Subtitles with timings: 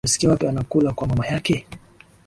[0.05, 1.65] Umesikia wapi anakula kwa mama yake?